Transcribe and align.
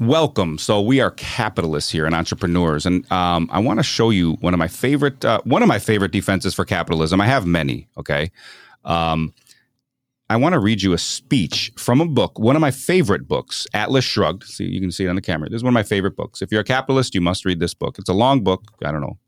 welcome. 0.00 0.58
So 0.58 0.80
we 0.80 1.00
are 1.00 1.10
capitalists 1.12 1.90
here 1.90 2.06
and 2.06 2.14
entrepreneurs, 2.14 2.86
and 2.86 3.10
um, 3.12 3.48
I 3.52 3.58
want 3.58 3.78
to 3.78 3.82
show 3.82 4.10
you 4.10 4.32
one 4.40 4.54
of 4.54 4.58
my 4.58 4.68
favorite 4.68 5.24
uh, 5.24 5.40
one 5.44 5.62
of 5.62 5.68
my 5.68 5.78
favorite 5.78 6.12
defenses 6.12 6.54
for 6.54 6.64
capitalism. 6.64 7.20
I 7.20 7.26
have 7.26 7.46
many. 7.46 7.88
Okay, 7.96 8.30
um, 8.84 9.32
I 10.30 10.36
want 10.36 10.54
to 10.54 10.58
read 10.58 10.82
you 10.82 10.92
a 10.92 10.98
speech 10.98 11.72
from 11.76 12.00
a 12.00 12.06
book, 12.06 12.38
one 12.38 12.56
of 12.56 12.60
my 12.60 12.70
favorite 12.70 13.28
books, 13.28 13.66
Atlas 13.74 14.04
Shrugged. 14.04 14.44
See, 14.44 14.64
you 14.64 14.80
can 14.80 14.90
see 14.90 15.04
it 15.04 15.08
on 15.08 15.16
the 15.16 15.22
camera. 15.22 15.48
This 15.48 15.58
is 15.58 15.64
one 15.64 15.72
of 15.72 15.74
my 15.74 15.82
favorite 15.82 16.16
books. 16.16 16.42
If 16.42 16.50
you're 16.50 16.62
a 16.62 16.64
capitalist, 16.64 17.14
you 17.14 17.20
must 17.20 17.44
read 17.44 17.60
this 17.60 17.74
book. 17.74 17.98
It's 17.98 18.08
a 18.08 18.14
long 18.14 18.42
book. 18.42 18.62
I 18.84 18.90
don't 18.90 19.00
know. 19.00 19.18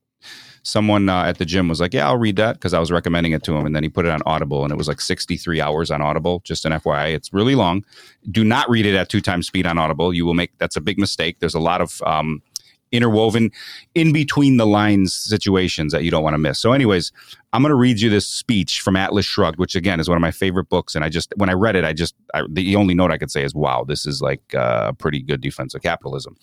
Someone 0.67 1.09
uh, 1.09 1.23
at 1.23 1.39
the 1.39 1.45
gym 1.45 1.69
was 1.69 1.81
like, 1.81 1.95
"Yeah, 1.95 2.09
I'll 2.09 2.17
read 2.17 2.35
that," 2.37 2.55
because 2.55 2.75
I 2.75 2.81
was 2.81 2.91
recommending 2.91 3.31
it 3.31 3.45
to 3.45 3.55
him, 3.55 3.67
and 3.67 3.77
then 3.77 3.85
he 3.85 3.89
put 3.89 4.05
it 4.05 4.11
on 4.11 4.21
Audible, 4.27 4.65
and 4.65 4.73
it 4.73 4.77
was 4.77 4.89
like 4.89 5.01
63 5.01 5.61
hours 5.61 5.93
on 5.93 6.03
Audible. 6.03 6.41
Just 6.43 6.65
an 6.65 6.73
FYI, 6.73 7.15
it's 7.15 7.33
really 7.33 7.55
long. 7.55 7.85
Do 8.33 8.43
not 8.43 8.69
read 8.69 8.85
it 8.85 8.97
at 8.97 9.09
two 9.09 9.21
times 9.21 9.47
speed 9.47 9.65
on 9.65 9.79
Audible. 9.79 10.13
You 10.13 10.27
will 10.27 10.35
make 10.35 10.59
that's 10.59 10.75
a 10.75 10.81
big 10.81 10.99
mistake. 10.99 11.39
There's 11.39 11.55
a 11.55 11.61
lot 11.61 11.81
of 11.81 12.03
um, 12.03 12.43
interwoven 12.91 13.53
in 13.95 14.13
between 14.13 14.57
the 14.57 14.67
lines 14.67 15.15
situations 15.15 15.93
that 15.93 16.03
you 16.03 16.11
don't 16.11 16.25
want 16.25 16.35
to 16.35 16.39
miss. 16.39 16.59
So, 16.59 16.73
anyways, 16.73 17.13
I'm 17.53 17.63
going 17.63 17.71
to 17.71 17.77
read 17.77 18.01
you 18.01 18.11
this 18.11 18.29
speech 18.29 18.81
from 18.81 18.97
Atlas 18.97 19.25
Shrugged, 19.25 19.61
which 19.61 19.77
again 19.77 20.01
is 20.01 20.09
one 20.09 20.17
of 20.17 20.23
my 20.23 20.33
favorite 20.33 20.69
books. 20.69 20.97
And 20.97 21.05
I 21.05 21.09
just, 21.09 21.33
when 21.37 21.49
I 21.49 21.53
read 21.53 21.77
it, 21.77 21.85
I 21.85 21.93
just, 21.93 22.17
I, 22.35 22.43
the 22.51 22.75
only 22.75 22.95
note 22.95 23.13
I 23.13 23.19
could 23.19 23.31
say 23.31 23.45
is, 23.45 23.55
wow, 23.55 23.85
this 23.85 24.05
is 24.05 24.21
like 24.21 24.53
uh, 24.53 24.87
a 24.89 24.93
pretty 24.93 25.23
good 25.23 25.41
defense 25.41 25.77
of 25.77 25.83
capitalism. 25.83 26.37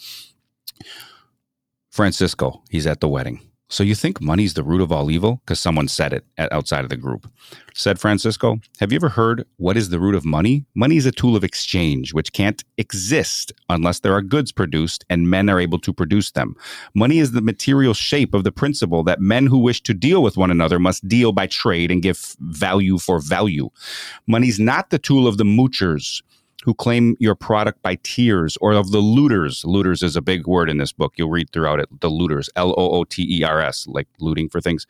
Francisco, 1.92 2.64
he's 2.70 2.88
at 2.88 3.02
the 3.02 3.10
wedding. 3.10 3.42
So 3.74 3.82
you 3.84 3.96
think 3.96 4.22
money's 4.22 4.54
the 4.54 4.62
root 4.62 4.82
of 4.82 4.92
all 4.92 5.10
evil? 5.10 5.38
Because 5.38 5.60
someone 5.60 5.88
said 5.88 6.14
it 6.14 6.24
outside 6.38 6.84
of 6.84 6.92
the 6.92 6.96
group. 6.96 7.28
Said 7.74 8.00
Francisco, 8.00 8.60
Have 8.80 8.92
you 8.92 8.98
ever 8.98 9.10
heard 9.10 9.48
what 9.58 9.78
is 9.78 9.90
the 9.90 10.00
root 10.00 10.14
of 10.14 10.24
money? 10.24 10.64
Money 10.76 10.96
is 10.96 11.08
a 11.08 11.12
tool 11.12 11.36
of 11.36 11.44
exchange, 11.44 12.14
which 12.14 12.34
can't 12.34 12.64
exist 12.78 13.52
unless 13.70 14.02
there 14.02 14.14
are 14.14 14.22
goods 14.22 14.52
produced 14.52 15.06
and 15.10 15.28
men 15.28 15.50
are 15.50 15.60
able 15.60 15.80
to 15.80 15.92
produce 15.92 16.30
them. 16.30 16.56
Money 16.94 17.18
is 17.18 17.32
the 17.32 17.42
material 17.42 17.96
shape 17.96 18.36
of 18.36 18.44
the 18.44 18.52
principle 18.52 19.02
that 19.06 19.20
men 19.20 19.48
who 19.48 19.58
wish 19.58 19.82
to 19.82 19.96
deal 19.96 20.22
with 20.22 20.38
one 20.38 20.52
another 20.52 20.78
must 20.78 21.08
deal 21.08 21.32
by 21.32 21.48
trade 21.48 21.90
and 21.90 22.04
give 22.04 22.36
value 22.42 23.00
for 23.00 23.20
value. 23.20 23.72
Money's 24.28 24.60
not 24.60 24.92
the 24.92 25.00
tool 25.00 25.28
of 25.28 25.38
the 25.38 25.46
moochers 25.46 26.22
who 26.64 26.74
claim 26.74 27.16
your 27.20 27.36
product 27.36 27.82
by 27.82 27.98
tears 28.04 28.58
or 28.62 28.72
of 28.72 28.92
the 28.92 29.00
looters. 29.00 29.66
Looters 29.66 30.02
is 30.02 30.16
a 30.16 30.22
big 30.22 30.48
word 30.48 30.70
in 30.70 30.78
this 30.78 30.94
book. 30.94 31.14
You'll 31.18 31.30
read 31.30 31.50
throughout 31.52 31.80
it. 31.80 31.90
The 32.00 32.10
looters, 32.10 32.50
L 32.56 32.72
O 32.78 32.92
O 32.92 33.04
T 33.04 33.28
E 33.40 33.44
R 33.44 33.62
S, 33.62 33.86
like 33.88 34.08
looting 34.20 34.50
for 34.50 34.62
things, 34.62 34.88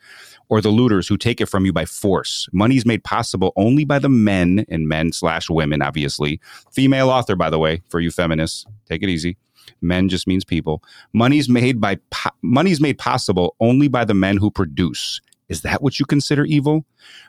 or 0.48 0.60
the 0.60 0.68
looters 0.68 1.08
who 1.08 1.16
take 1.16 1.40
it 1.40 1.46
from 1.46 1.66
you 1.66 1.72
by 1.72 1.84
force. 1.84 2.48
Money's 2.52 2.86
made 2.86 3.02
possible 3.02 3.52
only 3.56 3.84
by 3.84 3.98
the 3.98 4.08
men 4.08 4.64
and 4.68 4.88
men 4.88 5.12
slash 5.12 5.50
women, 5.50 5.82
obviously. 5.82 6.40
Female 6.72 7.10
author, 7.10 7.34
by 7.36 7.50
the 7.50 7.58
way, 7.58 7.82
for 7.88 8.00
you 8.00 8.10
feminists. 8.10 8.64
Take 8.86 9.02
it 9.02 9.08
easy. 9.08 9.36
Men 9.80 10.08
just 10.08 10.26
means 10.26 10.44
people. 10.44 10.82
Money's 11.12 11.48
made 11.48 11.80
by 11.80 11.96
po- 12.10 12.30
money's 12.42 12.80
made 12.80 12.98
possible 12.98 13.56
only 13.60 13.88
by 13.88 14.04
the 14.04 14.14
men 14.14 14.36
who 14.36 14.50
produce. 14.50 15.20
Is 15.54 15.60
that 15.60 15.82
what 15.82 16.00
you 16.00 16.04
consider 16.04 16.44
evil? 16.44 16.84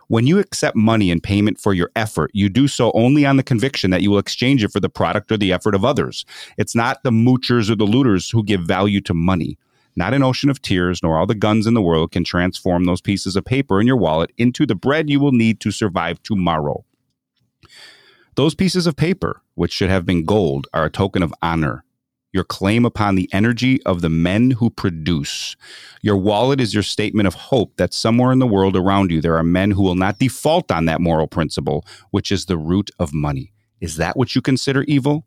When 0.07 0.25
you 0.25 0.39
accept 0.39 0.75
money 0.75 1.11
in 1.11 1.21
payment 1.21 1.59
for 1.59 1.75
your 1.75 1.91
effort, 1.95 2.31
you 2.33 2.49
do 2.49 2.67
so 2.67 2.91
only 2.95 3.23
on 3.23 3.37
the 3.37 3.43
conviction 3.43 3.91
that 3.91 4.01
you 4.01 4.09
will 4.09 4.17
exchange 4.17 4.63
it 4.63 4.71
for 4.71 4.79
the 4.79 4.89
product 4.89 5.31
or 5.31 5.37
the 5.37 5.53
effort 5.53 5.75
of 5.75 5.85
others. 5.85 6.25
It's 6.57 6.73
not 6.73 7.03
the 7.03 7.11
moochers 7.11 7.69
or 7.69 7.75
the 7.75 7.85
looters 7.85 8.31
who 8.31 8.43
give 8.43 8.61
value 8.61 8.99
to 9.01 9.13
money. 9.13 9.59
Not 9.95 10.15
an 10.15 10.23
ocean 10.23 10.49
of 10.49 10.59
tears, 10.59 11.03
nor 11.03 11.19
all 11.19 11.27
the 11.27 11.35
guns 11.35 11.67
in 11.67 11.75
the 11.75 11.83
world 11.83 12.11
can 12.11 12.23
transform 12.23 12.85
those 12.85 12.99
pieces 12.99 13.35
of 13.35 13.45
paper 13.45 13.79
in 13.79 13.85
your 13.85 13.95
wallet 13.95 14.31
into 14.39 14.65
the 14.65 14.73
bread 14.73 15.07
you 15.07 15.19
will 15.19 15.31
need 15.31 15.59
to 15.59 15.69
survive 15.69 16.23
tomorrow. 16.23 16.83
Those 18.33 18.55
pieces 18.55 18.87
of 18.87 18.95
paper, 18.95 19.43
which 19.53 19.71
should 19.71 19.91
have 19.91 20.03
been 20.03 20.25
gold, 20.25 20.65
are 20.73 20.85
a 20.85 20.89
token 20.89 21.21
of 21.21 21.31
honor 21.43 21.84
your 22.35 22.43
claim 22.43 22.85
upon 22.85 23.15
the 23.15 23.29
energy 23.31 23.81
of 23.83 24.01
the 24.01 24.09
men 24.09 24.51
who 24.51 24.69
produce. 24.69 25.55
Your 26.01 26.17
wallet 26.17 26.59
is 26.59 26.73
your 26.73 26.83
statement 26.83 27.27
of 27.27 27.33
hope 27.33 27.77
that 27.77 27.93
somewhere 27.93 28.33
in 28.33 28.39
the 28.39 28.45
world 28.45 28.75
around 28.75 29.09
you 29.09 29.21
there 29.21 29.37
are 29.37 29.43
men 29.43 29.71
who 29.71 29.81
will 29.81 29.95
not 29.95 30.19
default 30.19 30.69
on 30.69 30.83
that 30.85 30.99
moral 30.99 31.27
principle, 31.27 31.85
which 32.11 32.31
is 32.31 32.45
the 32.45 32.57
root 32.57 32.91
of 32.99 33.13
money. 33.13 33.53
Is 33.79 33.95
that 33.95 34.17
what 34.17 34.35
you 34.35 34.41
consider 34.41 34.83
evil? 34.83 35.25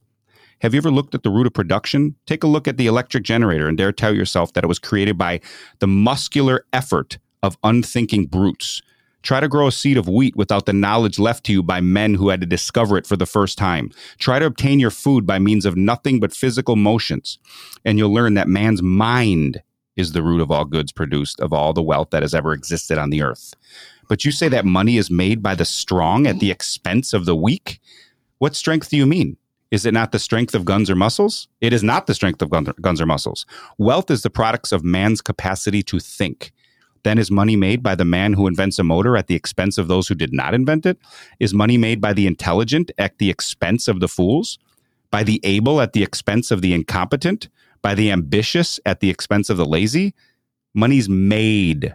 Have 0.61 0.75
you 0.75 0.79
ever 0.79 0.91
looked 0.91 1.15
at 1.15 1.23
the 1.23 1.31
root 1.31 1.47
of 1.47 1.55
production? 1.55 2.17
Take 2.27 2.45
a 2.45 2.49
look 2.49 2.69
at 2.69 2.77
the 2.77 2.87
electric 2.87 3.25
generator 3.25 3.69
and 3.69 3.79
dare 3.79 3.91
tell 3.91 4.15
yourself 4.15 4.53
that 4.53 4.65
it 4.65 4.69
was 4.69 4.79
created 4.79 5.17
by 5.17 5.41
the 5.79 5.87
muscular 5.87 6.67
effort 6.73 7.19
of 7.43 7.57
unthinking 7.65 8.27
brutes 8.27 8.83
Try 9.29 9.41
to 9.41 9.49
grow 9.49 9.67
a 9.67 9.73
seed 9.73 9.99
of 9.99 10.09
wheat 10.09 10.37
without 10.37 10.65
the 10.65 10.73
knowledge 10.73 11.19
left 11.19 11.45
to 11.45 11.53
you 11.53 11.63
by 11.63 11.83
men 11.83 12.15
who 12.15 12.31
had 12.31 12.41
to 12.41 12.47
discover 12.47 12.97
it 12.97 13.07
for 13.07 13.15
the 13.15 13.27
first 13.27 13.59
time. 13.59 13.91
Try 14.17 14.39
to 14.39 14.47
obtain 14.47 14.81
your 14.81 14.91
food 14.91 15.27
by 15.27 15.39
means 15.39 15.67
of 15.67 15.77
nothing 15.77 16.19
but 16.19 16.33
physical 16.33 16.77
motions, 16.77 17.39
and 17.85 17.99
you'll 17.99 18.15
learn 18.15 18.33
that 18.33 18.49
man's 18.49 18.83
mind 18.83 19.63
is 19.97 20.13
the 20.13 20.23
root 20.23 20.41
of 20.41 20.51
all 20.51 20.65
goods 20.65 20.93
produced, 20.93 21.41
of 21.41 21.53
all 21.53 21.75
the 21.75 21.83
wealth 21.83 22.09
that 22.09 22.23
has 22.23 22.33
ever 22.33 22.55
existed 22.55 22.97
on 22.97 23.11
the 23.11 23.21
earth. 23.21 23.53
But 24.09 24.25
you 24.25 24.33
say 24.33 24.49
that 24.49 24.65
money 24.65 24.97
is 24.97 25.11
made 25.11 25.43
by 25.43 25.55
the 25.55 25.67
strong 25.67 26.27
at 26.27 26.41
the 26.41 26.51
expense 26.51 27.13
of 27.13 27.27
the 27.27 27.37
weak? 27.37 27.81
What 28.39 28.57
strength 28.57 28.89
do 28.89 28.97
you 28.97 29.05
mean? 29.05 29.37
Is 29.71 29.85
it 29.85 29.93
not 29.93 30.13
the 30.13 30.19
strength 30.19 30.55
of 30.55 30.65
guns 30.65 30.89
or 30.89 30.95
muscles? 30.95 31.49
It 31.61 31.75
is 31.75 31.83
not 31.83 32.07
the 32.07 32.15
strength 32.15 32.41
of 32.41 32.49
guns 32.81 32.99
or 32.99 33.05
muscles. 33.05 33.45
Wealth 33.77 34.11
is 34.11 34.23
the 34.23 34.31
products 34.31 34.73
of 34.73 34.85
man's 34.85 35.21
capacity 35.21 35.83
to 35.83 36.01
think. 36.01 36.53
Then 37.03 37.19
is 37.19 37.31
money 37.31 37.57
made 37.57 37.83
by 37.83 37.95
the 37.95 38.05
man 38.05 38.33
who 38.33 38.47
invents 38.47 38.79
a 38.79 38.85
motor 38.85 39.17
at 39.17 39.27
the 39.27 39.35
expense 39.35 39.79
of 39.79 39.89
those 39.89 40.09
who 40.09 40.15
did 40.15 40.33
not 40.33 40.55
invent 40.55 40.87
it? 40.87 40.99
Is 41.41 41.55
money 41.55 41.77
made 41.77 42.01
by 42.01 42.13
the 42.13 42.27
intelligent 42.27 42.91
at 42.99 43.19
the 43.19 43.31
expense 43.31 43.89
of 43.89 44.01
the 44.01 44.09
fools? 44.09 44.59
By 45.11 45.23
the 45.23 45.41
able 45.45 45.81
at 45.81 45.93
the 45.93 46.03
expense 46.03 46.51
of 46.51 46.63
the 46.63 46.75
incompetent? 46.75 47.49
By 47.83 47.95
the 47.95 48.11
ambitious 48.11 48.81
at 48.85 49.01
the 49.01 49.11
expense 49.11 49.49
of 49.51 49.57
the 49.57 49.65
lazy? 49.65 50.15
Money's 50.75 51.09
made 51.09 51.95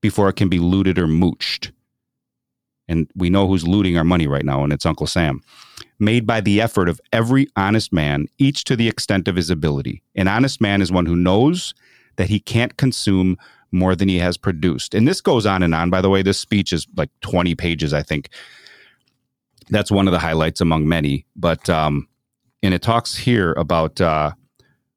before 0.00 0.28
it 0.28 0.36
can 0.36 0.48
be 0.48 0.58
looted 0.58 0.98
or 0.98 1.06
mooched. 1.06 1.72
And 2.88 3.10
we 3.14 3.30
know 3.30 3.46
who's 3.46 3.66
looting 3.66 3.96
our 3.96 4.04
money 4.04 4.26
right 4.26 4.44
now, 4.44 4.62
and 4.62 4.72
it's 4.72 4.84
Uncle 4.84 5.06
Sam. 5.06 5.40
Made 5.98 6.26
by 6.26 6.40
the 6.40 6.60
effort 6.60 6.88
of 6.88 7.00
every 7.12 7.48
honest 7.56 7.92
man, 7.92 8.26
each 8.38 8.64
to 8.64 8.76
the 8.76 8.88
extent 8.88 9.28
of 9.28 9.36
his 9.36 9.48
ability. 9.48 10.02
An 10.14 10.28
honest 10.28 10.60
man 10.60 10.82
is 10.82 10.92
one 10.92 11.06
who 11.06 11.16
knows 11.16 11.74
that 12.16 12.28
he 12.28 12.40
can't 12.40 12.76
consume 12.76 13.38
more 13.74 13.94
than 13.94 14.08
he 14.08 14.18
has 14.18 14.36
produced. 14.36 14.94
And 14.94 15.06
this 15.06 15.20
goes 15.20 15.44
on 15.44 15.62
and 15.62 15.74
on. 15.74 15.90
By 15.90 16.00
the 16.00 16.08
way, 16.08 16.22
this 16.22 16.40
speech 16.40 16.72
is 16.72 16.86
like 16.96 17.10
20 17.20 17.54
pages, 17.54 17.92
I 17.92 18.02
think. 18.02 18.30
That's 19.68 19.90
one 19.90 20.08
of 20.08 20.12
the 20.12 20.18
highlights 20.18 20.60
among 20.60 20.88
many. 20.88 21.26
But 21.36 21.68
um, 21.68 22.08
and 22.62 22.72
it 22.72 22.82
talks 22.82 23.16
here 23.16 23.52
about 23.52 24.00
uh, 24.00 24.32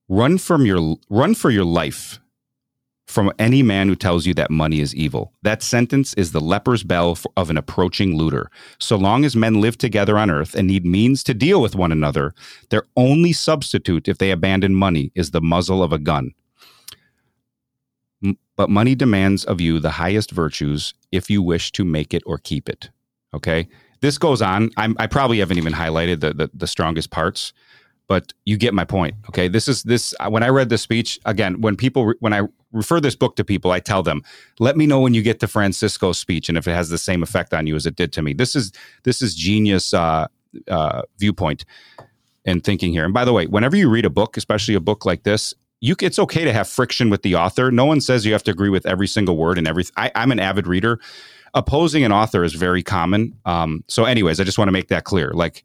run 0.08 0.38
from 0.38 0.66
your 0.66 0.98
run 1.10 1.36
for 1.36 1.50
your 1.50 1.66
life 1.66 2.20
from 3.08 3.32
any 3.40 3.64
man 3.64 3.88
who 3.88 3.96
tells 3.96 4.26
you 4.26 4.34
that 4.34 4.52
money 4.52 4.82
is 4.82 4.94
evil. 4.94 5.34
That 5.42 5.64
sentence 5.64 6.14
is 6.16 6.32
the 6.34 6.42
leper's 6.42 6.84
bell 6.84 7.18
of 7.38 7.50
an 7.50 7.58
approaching 7.58 8.18
looter. 8.18 8.52
So 8.80 8.98
long 8.98 9.24
as 9.24 9.36
men 9.36 9.62
live 9.62 9.78
together 9.78 10.18
on 10.18 10.30
earth 10.30 10.54
and 10.54 10.68
need 10.68 10.86
means 10.86 11.24
to 11.24 11.34
deal 11.34 11.62
with 11.62 11.76
one 11.76 11.94
another, 11.94 12.34
their 12.70 12.84
only 12.98 13.32
substitute 13.32 14.10
if 14.10 14.18
they 14.18 14.32
abandon 14.32 14.76
money 14.76 15.12
is 15.16 15.32
the 15.32 15.42
muzzle 15.42 15.82
of 15.82 15.94
a 15.94 15.98
gun. 15.98 16.34
But 18.56 18.70
money 18.70 18.96
demands 18.96 19.46
of 19.46 19.62
you 19.62 19.80
the 19.80 19.92
highest 19.92 20.32
virtues 20.32 20.94
if 21.12 21.30
you 21.30 21.42
wish 21.42 21.72
to 21.74 21.86
make 21.86 22.14
it 22.14 22.24
or 22.26 22.38
keep 22.38 22.68
it. 22.68 22.90
Okay. 23.34 23.68
This 24.02 24.18
goes 24.18 24.42
on. 24.42 24.72
I'm, 24.78 24.96
i 25.00 25.08
probably 25.08 25.40
haven't 25.40 25.58
even 25.58 25.74
highlighted 25.74 26.20
the, 26.20 26.34
the, 26.34 26.50
the 26.54 26.68
strongest 26.68 27.12
parts, 27.12 27.54
but 28.08 28.34
you 28.46 28.58
get 28.58 28.74
my 28.74 28.84
point. 28.84 29.16
Okay. 29.30 29.48
This 29.48 29.68
is 29.68 29.84
this. 29.84 30.14
When 30.28 30.44
I 30.44 30.50
read 30.50 30.70
this 30.70 30.82
speech 30.82 31.20
again, 31.26 31.62
when 31.62 31.76
people 31.76 32.14
when 32.20 32.34
I 32.34 32.42
refer 32.72 33.00
this 33.00 33.16
book 33.16 33.36
to 33.38 33.44
people, 33.44 33.72
I 33.72 33.80
tell 33.80 34.04
them, 34.04 34.24
"Let 34.60 34.78
me 34.78 34.88
know 34.88 35.02
when 35.02 35.14
you 35.14 35.22
get 35.22 35.40
to 35.42 35.48
Francisco's 35.48 36.20
speech 36.20 36.50
and 36.50 36.58
if 36.58 36.68
it 36.68 36.74
has 36.74 36.90
the 36.90 36.98
same 36.98 37.22
effect 37.24 37.54
on 37.54 37.68
you 37.68 37.76
as 37.76 37.86
it 37.86 37.96
did 37.96 38.12
to 38.14 38.22
me." 38.22 38.34
This 38.34 38.56
is 38.56 38.72
this 39.04 39.22
is 39.22 39.36
genius 39.36 39.94
uh, 39.94 40.28
uh, 40.68 41.02
viewpoint 41.18 41.66
and 42.46 42.64
thinking 42.64 42.92
here. 42.92 43.06
And 43.06 43.14
by 43.14 43.26
the 43.26 43.34
way, 43.34 43.46
whenever 43.46 43.76
you 43.76 43.90
read 43.90 44.06
a 44.06 44.10
book, 44.10 44.38
especially 44.38 44.76
a 44.76 44.80
book 44.80 45.06
like 45.06 45.24
this, 45.24 45.54
you 45.80 45.96
it's 46.02 46.20
okay 46.20 46.44
to 46.44 46.54
have 46.54 46.68
friction 46.68 47.10
with 47.10 47.22
the 47.22 47.36
author. 47.36 47.72
No 47.72 47.86
one 47.86 48.02
says 48.02 48.26
you 48.26 48.34
have 48.34 48.44
to 48.44 48.52
agree 48.52 48.70
with 48.70 48.86
every 48.86 49.08
single 49.08 49.38
word 49.38 49.58
and 49.58 49.68
every. 49.68 49.86
I, 49.96 50.12
am 50.16 50.32
an 50.32 50.40
avid 50.40 50.68
reader. 50.68 51.00
Opposing 51.54 52.04
an 52.04 52.12
author 52.12 52.44
is 52.44 52.54
very 52.54 52.84
common. 52.84 53.34
Um, 53.46 53.84
so, 53.88 54.06
anyways, 54.06 54.40
I 54.40 54.44
just 54.44 54.58
want 54.58 54.68
to 54.68 54.74
make 54.74 54.90
that 54.90 55.06
clear. 55.06 55.32
Like, 55.34 55.64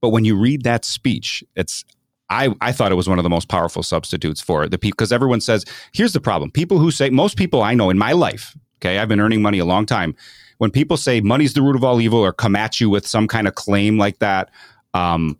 but 0.00 0.10
when 0.10 0.24
you 0.24 0.36
read 0.36 0.64
that 0.64 0.84
speech, 0.84 1.42
it's 1.56 1.84
I, 2.30 2.54
I 2.60 2.72
thought 2.72 2.92
it 2.92 2.96
was 2.96 3.08
one 3.08 3.18
of 3.18 3.24
the 3.24 3.30
most 3.30 3.48
powerful 3.48 3.82
substitutes 3.82 4.40
for 4.40 4.66
the 4.68 4.78
people 4.78 4.96
because 4.96 5.12
everyone 5.12 5.40
says 5.40 5.66
here's 5.92 6.14
the 6.14 6.20
problem 6.20 6.50
people 6.50 6.78
who 6.78 6.90
say 6.90 7.10
most 7.10 7.36
people 7.36 7.62
i 7.62 7.74
know 7.74 7.90
in 7.90 7.98
my 7.98 8.12
life 8.12 8.56
okay 8.78 8.98
i've 8.98 9.08
been 9.08 9.20
earning 9.20 9.42
money 9.42 9.58
a 9.58 9.66
long 9.66 9.84
time 9.84 10.16
when 10.56 10.70
people 10.70 10.96
say 10.96 11.20
money's 11.20 11.52
the 11.52 11.60
root 11.60 11.76
of 11.76 11.84
all 11.84 12.00
evil 12.00 12.20
or 12.20 12.32
come 12.32 12.56
at 12.56 12.80
you 12.80 12.88
with 12.88 13.06
some 13.06 13.28
kind 13.28 13.46
of 13.46 13.54
claim 13.54 13.98
like 13.98 14.18
that 14.20 14.50
um, 14.94 15.38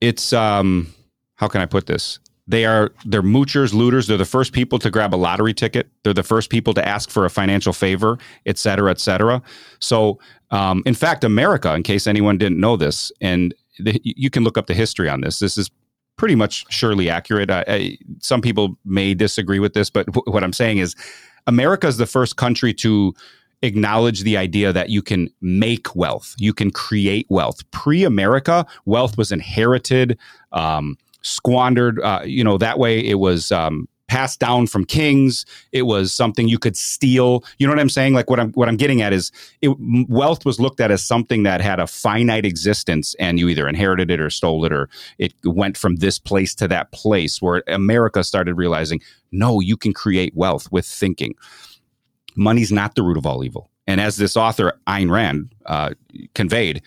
it's 0.00 0.32
um, 0.32 0.92
how 1.42 1.48
can 1.48 1.60
I 1.60 1.66
put 1.66 1.86
this? 1.86 2.20
They 2.46 2.64
are 2.66 2.92
they're 3.04 3.20
moochers, 3.20 3.74
looters. 3.74 4.06
They're 4.06 4.16
the 4.16 4.24
first 4.24 4.52
people 4.52 4.78
to 4.78 4.90
grab 4.90 5.12
a 5.12 5.16
lottery 5.16 5.52
ticket. 5.52 5.88
They're 6.04 6.14
the 6.14 6.22
first 6.22 6.50
people 6.50 6.72
to 6.74 6.88
ask 6.88 7.10
for 7.10 7.24
a 7.24 7.30
financial 7.30 7.72
favor, 7.72 8.16
et 8.46 8.58
cetera, 8.58 8.92
et 8.92 9.00
cetera. 9.00 9.42
So, 9.80 10.20
um, 10.52 10.84
in 10.86 10.94
fact, 10.94 11.24
America, 11.24 11.74
in 11.74 11.82
case 11.82 12.06
anyone 12.06 12.38
didn't 12.38 12.60
know 12.60 12.76
this, 12.76 13.10
and 13.20 13.52
the, 13.80 14.00
you 14.04 14.30
can 14.30 14.44
look 14.44 14.56
up 14.56 14.68
the 14.68 14.74
history 14.74 15.08
on 15.08 15.20
this. 15.20 15.40
This 15.40 15.58
is 15.58 15.68
pretty 16.16 16.36
much 16.36 16.64
surely 16.68 17.10
accurate. 17.10 17.50
I, 17.50 17.64
I, 17.66 17.98
some 18.20 18.40
people 18.40 18.78
may 18.84 19.14
disagree 19.14 19.58
with 19.58 19.74
this, 19.74 19.90
but 19.90 20.06
w- 20.06 20.32
what 20.32 20.44
I'm 20.44 20.52
saying 20.52 20.78
is 20.78 20.94
America 21.48 21.88
is 21.88 21.96
the 21.96 22.06
first 22.06 22.36
country 22.36 22.72
to 22.74 23.14
acknowledge 23.62 24.22
the 24.22 24.36
idea 24.36 24.72
that 24.72 24.90
you 24.90 25.02
can 25.02 25.28
make 25.40 25.96
wealth, 25.96 26.36
you 26.38 26.54
can 26.54 26.70
create 26.70 27.26
wealth. 27.30 27.68
Pre 27.72 28.04
America, 28.04 28.64
wealth 28.84 29.18
was 29.18 29.32
inherited, 29.32 30.16
um, 30.52 30.96
squandered. 31.22 32.00
Uh, 32.00 32.22
you 32.24 32.44
know, 32.44 32.58
that 32.58 32.78
way 32.78 33.00
it 33.00 33.18
was 33.18 33.50
um, 33.50 33.88
passed 34.12 34.40
down 34.40 34.66
from 34.66 34.84
kings. 34.84 35.46
It 35.72 35.82
was 35.82 36.12
something 36.12 36.46
you 36.46 36.58
could 36.58 36.76
steal. 36.76 37.42
You 37.56 37.66
know 37.66 37.72
what 37.72 37.80
I'm 37.80 37.88
saying? 37.88 38.12
Like 38.12 38.28
what 38.28 38.38
I'm 38.38 38.52
what 38.52 38.68
I'm 38.68 38.76
getting 38.76 39.00
at 39.00 39.12
is 39.14 39.32
it, 39.62 39.74
wealth 40.08 40.44
was 40.44 40.60
looked 40.60 40.80
at 40.80 40.90
as 40.90 41.02
something 41.02 41.44
that 41.44 41.62
had 41.62 41.80
a 41.80 41.86
finite 41.86 42.44
existence, 42.44 43.14
and 43.18 43.38
you 43.38 43.48
either 43.48 43.66
inherited 43.66 44.10
it 44.10 44.20
or 44.20 44.28
stole 44.28 44.66
it, 44.66 44.72
or 44.72 44.90
it 45.16 45.32
went 45.44 45.78
from 45.78 45.96
this 45.96 46.18
place 46.18 46.54
to 46.56 46.68
that 46.68 46.92
place. 46.92 47.40
Where 47.40 47.62
America 47.68 48.22
started 48.22 48.54
realizing, 48.54 49.00
no, 49.30 49.60
you 49.60 49.78
can 49.78 49.94
create 49.94 50.34
wealth 50.36 50.70
with 50.70 50.84
thinking. 50.84 51.34
Money's 52.36 52.72
not 52.72 52.94
the 52.94 53.02
root 53.02 53.16
of 53.16 53.26
all 53.26 53.44
evil. 53.44 53.70
And 53.86 54.00
as 54.00 54.16
this 54.16 54.36
author 54.36 54.78
Ayn 54.86 55.10
Rand 55.10 55.54
uh, 55.66 55.90
conveyed, 56.34 56.82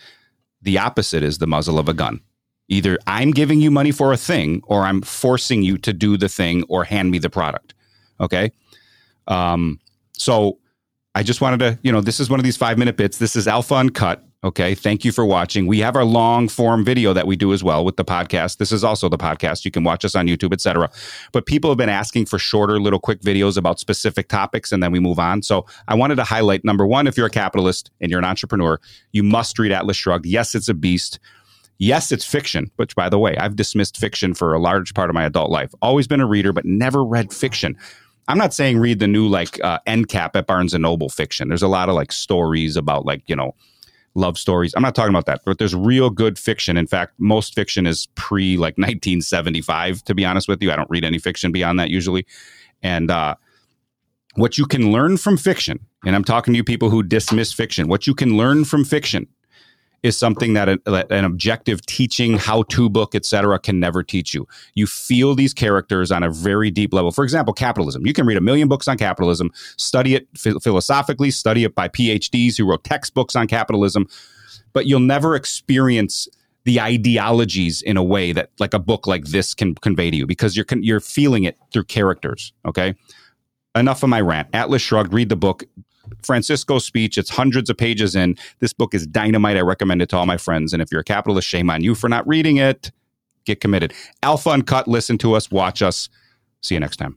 the 0.62 0.78
opposite 0.78 1.22
is 1.22 1.38
the 1.38 1.46
muzzle 1.46 1.78
of 1.78 1.88
a 1.88 1.94
gun. 1.94 2.20
Either 2.68 2.98
I'm 3.06 3.30
giving 3.30 3.60
you 3.60 3.70
money 3.70 3.92
for 3.92 4.12
a 4.12 4.16
thing 4.16 4.62
or 4.66 4.82
I'm 4.82 5.02
forcing 5.02 5.62
you 5.62 5.78
to 5.78 5.92
do 5.92 6.16
the 6.16 6.28
thing 6.28 6.64
or 6.68 6.84
hand 6.84 7.10
me 7.10 7.18
the 7.18 7.30
product. 7.30 7.74
Okay. 8.20 8.50
Um, 9.28 9.80
so 10.12 10.58
I 11.14 11.22
just 11.22 11.40
wanted 11.40 11.60
to, 11.60 11.78
you 11.82 11.92
know, 11.92 12.00
this 12.00 12.20
is 12.20 12.28
one 12.28 12.40
of 12.40 12.44
these 12.44 12.56
five 12.56 12.78
minute 12.78 12.96
bits. 12.96 13.18
This 13.18 13.36
is 13.36 13.46
Alpha 13.46 13.74
Uncut. 13.74 14.22
Okay. 14.44 14.74
Thank 14.74 15.04
you 15.04 15.12
for 15.12 15.24
watching. 15.24 15.66
We 15.66 15.78
have 15.80 15.96
our 15.96 16.04
long 16.04 16.48
form 16.48 16.84
video 16.84 17.12
that 17.12 17.26
we 17.26 17.36
do 17.36 17.52
as 17.52 17.64
well 17.64 17.84
with 17.84 17.96
the 17.96 18.04
podcast. 18.04 18.58
This 18.58 18.70
is 18.70 18.84
also 18.84 19.08
the 19.08 19.18
podcast. 19.18 19.64
You 19.64 19.70
can 19.70 19.82
watch 19.82 20.04
us 20.04 20.14
on 20.14 20.26
YouTube, 20.26 20.52
etc. 20.52 20.90
But 21.32 21.46
people 21.46 21.70
have 21.70 21.78
been 21.78 21.88
asking 21.88 22.26
for 22.26 22.38
shorter, 22.38 22.78
little 22.78 23.00
quick 23.00 23.22
videos 23.22 23.56
about 23.56 23.80
specific 23.80 24.28
topics 24.28 24.72
and 24.72 24.82
then 24.82 24.92
we 24.92 25.00
move 25.00 25.18
on. 25.18 25.42
So 25.42 25.66
I 25.88 25.94
wanted 25.94 26.16
to 26.16 26.24
highlight 26.24 26.64
number 26.64 26.86
one, 26.86 27.06
if 27.06 27.16
you're 27.16 27.26
a 27.26 27.30
capitalist 27.30 27.90
and 28.00 28.10
you're 28.10 28.20
an 28.20 28.24
entrepreneur, 28.24 28.78
you 29.12 29.22
must 29.22 29.58
read 29.58 29.72
Atlas 29.72 29.96
Shrugged. 29.96 30.26
Yes, 30.26 30.54
it's 30.54 30.68
a 30.68 30.74
beast. 30.74 31.18
Yes, 31.78 32.10
it's 32.10 32.24
fiction, 32.24 32.70
which, 32.76 32.96
by 32.96 33.08
the 33.08 33.18
way, 33.18 33.36
I've 33.36 33.56
dismissed 33.56 33.96
fiction 33.98 34.34
for 34.34 34.54
a 34.54 34.58
large 34.58 34.94
part 34.94 35.10
of 35.10 35.14
my 35.14 35.24
adult 35.24 35.50
life. 35.50 35.74
Always 35.82 36.06
been 36.06 36.20
a 36.20 36.26
reader, 36.26 36.52
but 36.52 36.64
never 36.64 37.04
read 37.04 37.32
fiction. 37.32 37.76
I'm 38.28 38.38
not 38.38 38.54
saying 38.54 38.78
read 38.78 38.98
the 38.98 39.06
new 39.06 39.28
like 39.28 39.62
uh, 39.62 39.78
end 39.86 40.08
cap 40.08 40.34
at 40.36 40.46
Barnes 40.46 40.74
and 40.74 40.82
Noble 40.82 41.08
fiction. 41.08 41.48
There's 41.48 41.62
a 41.62 41.68
lot 41.68 41.88
of 41.88 41.94
like 41.94 42.12
stories 42.12 42.76
about 42.76 43.04
like 43.04 43.22
you 43.26 43.36
know 43.36 43.54
love 44.14 44.38
stories. 44.38 44.72
I'm 44.74 44.82
not 44.82 44.94
talking 44.94 45.10
about 45.10 45.26
that, 45.26 45.42
but 45.44 45.58
there's 45.58 45.74
real 45.74 46.10
good 46.10 46.38
fiction. 46.38 46.76
In 46.76 46.86
fact, 46.86 47.12
most 47.18 47.54
fiction 47.54 47.86
is 47.86 48.08
pre 48.14 48.56
like 48.56 48.78
1975. 48.78 50.02
To 50.04 50.14
be 50.14 50.24
honest 50.24 50.48
with 50.48 50.62
you, 50.62 50.72
I 50.72 50.76
don't 50.76 50.90
read 50.90 51.04
any 51.04 51.18
fiction 51.18 51.52
beyond 51.52 51.78
that 51.78 51.90
usually. 51.90 52.26
And 52.82 53.10
uh, 53.10 53.36
what 54.34 54.58
you 54.58 54.66
can 54.66 54.92
learn 54.92 55.18
from 55.18 55.36
fiction, 55.36 55.78
and 56.04 56.16
I'm 56.16 56.24
talking 56.24 56.54
to 56.54 56.56
you 56.56 56.64
people 56.64 56.90
who 56.90 57.02
dismiss 57.02 57.52
fiction. 57.52 57.86
What 57.86 58.06
you 58.06 58.14
can 58.14 58.36
learn 58.36 58.64
from 58.64 58.84
fiction 58.84 59.28
is 60.02 60.16
something 60.16 60.54
that 60.54 60.68
a, 60.68 61.12
an 61.12 61.24
objective 61.24 61.84
teaching 61.86 62.38
how 62.38 62.62
to 62.64 62.88
book 62.88 63.14
etc 63.14 63.58
can 63.58 63.80
never 63.80 64.02
teach 64.02 64.34
you. 64.34 64.46
You 64.74 64.86
feel 64.86 65.34
these 65.34 65.54
characters 65.54 66.12
on 66.12 66.22
a 66.22 66.30
very 66.30 66.70
deep 66.70 66.92
level. 66.92 67.10
For 67.10 67.24
example 67.24 67.54
capitalism. 67.54 68.06
You 68.06 68.12
can 68.12 68.26
read 68.26 68.36
a 68.36 68.40
million 68.40 68.68
books 68.68 68.88
on 68.88 68.98
capitalism 68.98 69.50
study 69.76 70.14
it 70.14 70.28
philosophically 70.36 71.30
study 71.30 71.64
it 71.64 71.74
by 71.74 71.88
phds 71.88 72.56
who 72.56 72.68
wrote 72.68 72.84
textbooks 72.84 73.34
on 73.36 73.46
capitalism 73.46 74.06
but 74.72 74.86
you'll 74.86 75.00
never 75.00 75.34
experience 75.34 76.28
the 76.64 76.80
ideologies 76.80 77.80
in 77.82 77.96
a 77.96 78.02
way 78.02 78.32
that 78.32 78.50
like 78.58 78.74
a 78.74 78.78
book 78.78 79.06
like 79.06 79.24
this 79.26 79.54
can 79.54 79.74
convey 79.76 80.10
to 80.10 80.16
you 80.16 80.26
because 80.26 80.56
you're 80.56 80.66
you're 80.80 81.00
feeling 81.00 81.44
it 81.44 81.56
through 81.72 81.84
characters 81.84 82.52
okay? 82.66 82.94
Enough 83.76 84.02
of 84.02 84.08
my 84.08 84.22
rant. 84.22 84.48
Atlas 84.54 84.80
shrugged. 84.80 85.12
Read 85.12 85.28
the 85.28 85.36
book 85.36 85.62
Francisco's 86.22 86.84
speech. 86.84 87.18
It's 87.18 87.30
hundreds 87.30 87.70
of 87.70 87.76
pages 87.76 88.14
in. 88.14 88.36
This 88.60 88.72
book 88.72 88.94
is 88.94 89.06
dynamite. 89.06 89.56
I 89.56 89.60
recommend 89.60 90.02
it 90.02 90.08
to 90.10 90.16
all 90.16 90.26
my 90.26 90.36
friends. 90.36 90.72
And 90.72 90.82
if 90.82 90.90
you're 90.90 91.00
a 91.00 91.04
capitalist, 91.04 91.46
shame 91.48 91.70
on 91.70 91.82
you 91.82 91.94
for 91.94 92.08
not 92.08 92.26
reading 92.26 92.56
it. 92.56 92.90
Get 93.44 93.60
committed. 93.60 93.92
Alpha 94.22 94.50
Uncut, 94.50 94.88
listen 94.88 95.18
to 95.18 95.34
us, 95.34 95.50
watch 95.50 95.82
us. 95.82 96.08
See 96.62 96.74
you 96.74 96.80
next 96.80 96.96
time. 96.96 97.16